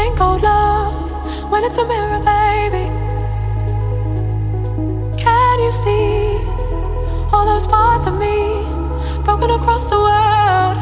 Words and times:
thing 0.00 0.16
called 0.16 0.42
love 0.42 1.50
when 1.50 1.62
it's 1.64 1.76
a 1.76 1.84
mirror, 1.84 2.20
baby. 2.34 2.86
Can 5.24 5.54
you 5.64 5.72
see 5.72 6.38
all 7.32 7.44
those 7.52 7.66
parts 7.66 8.06
of 8.06 8.14
me 8.18 8.36
broken 9.26 9.50
across 9.58 9.84
the 9.92 10.00
world? 10.06 10.76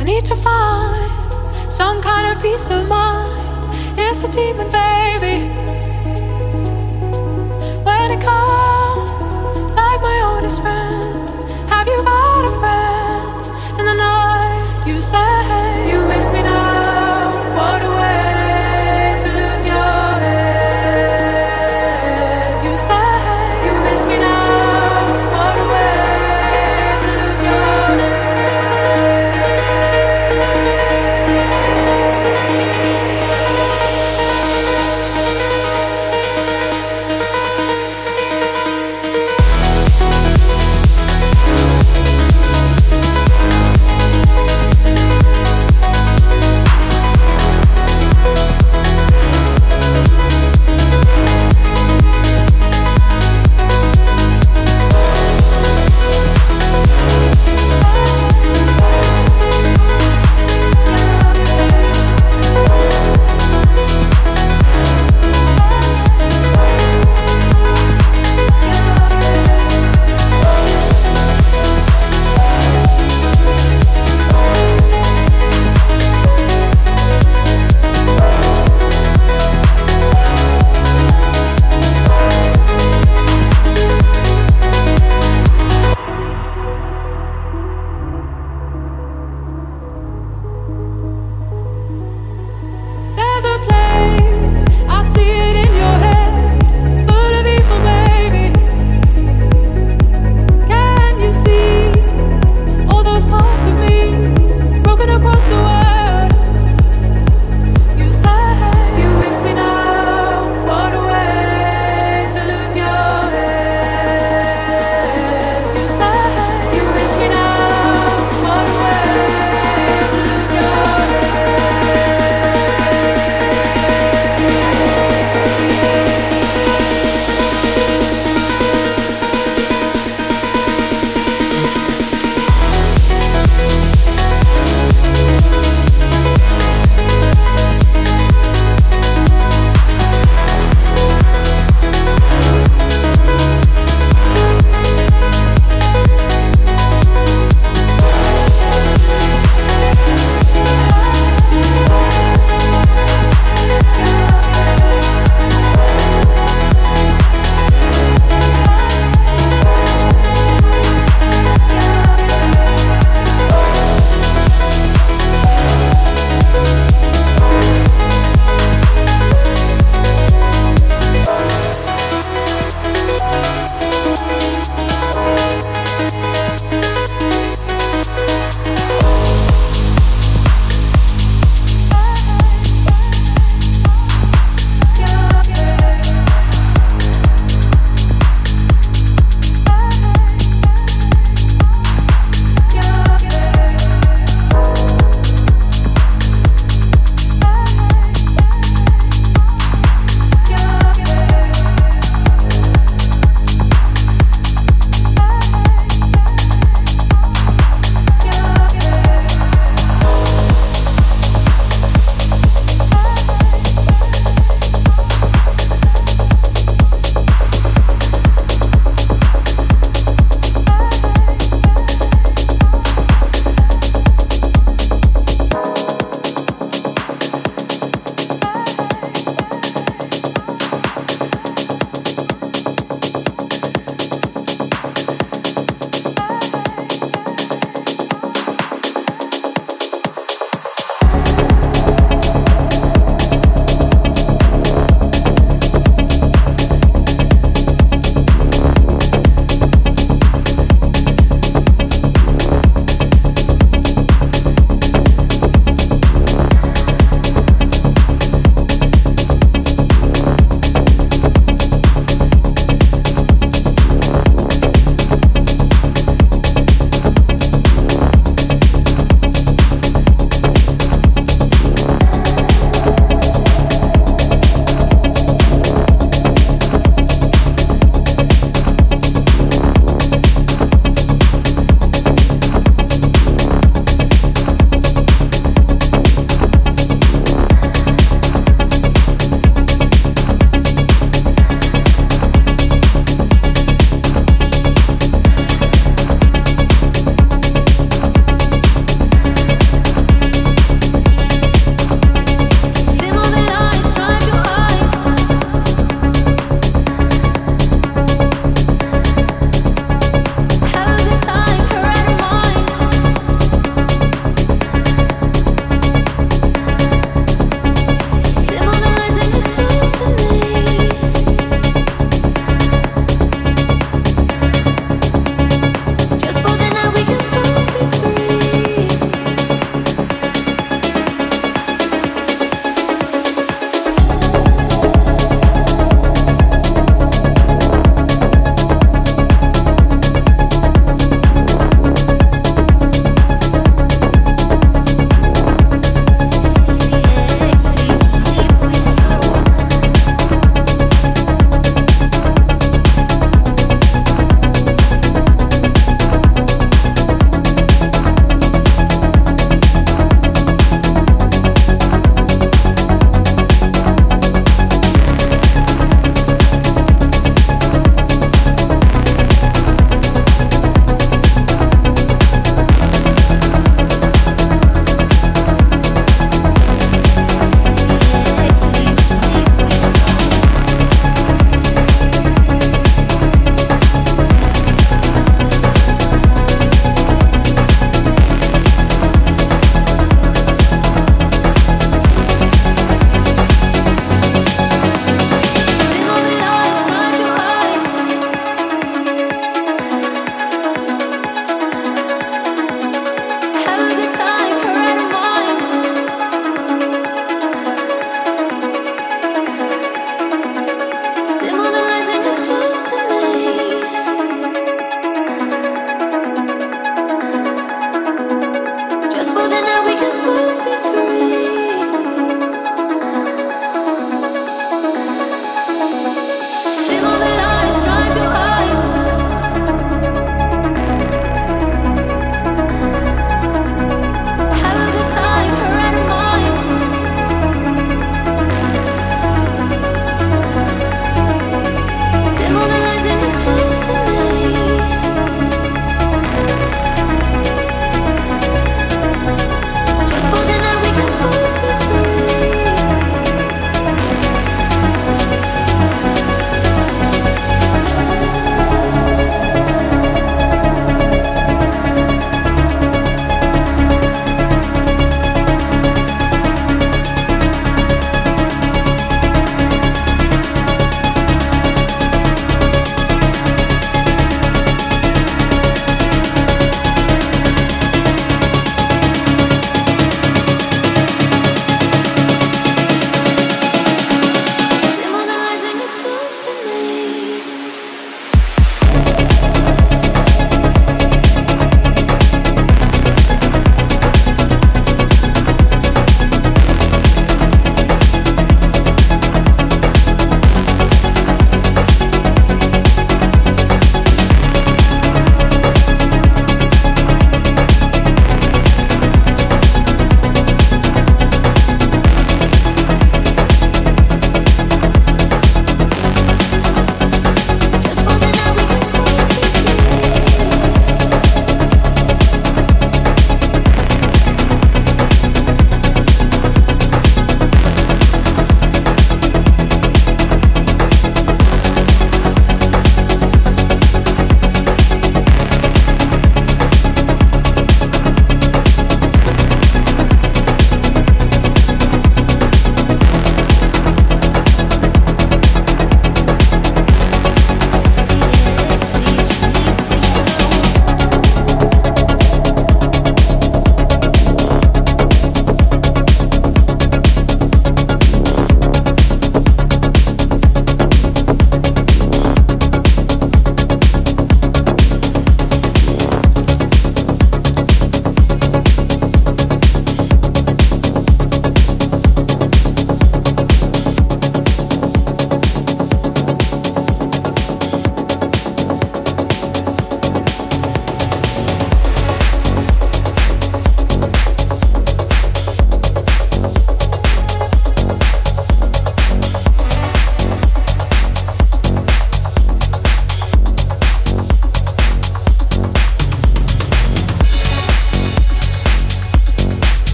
I 0.00 0.02
need 0.04 0.24
to 0.32 0.36
find 0.46 1.70
some 1.70 2.00
kind 2.00 2.24
of 2.30 2.42
peace 2.42 2.70
of 2.70 2.88
mind. 2.88 3.28
It's 3.98 4.24
a 4.28 4.30
demon, 4.32 4.68
baby. 4.82 5.36
When 7.88 8.06
it 8.16 8.20
comes, 8.28 9.10
like 9.80 10.00
my 10.08 10.18
oldest 10.30 10.58
friend, 10.62 11.15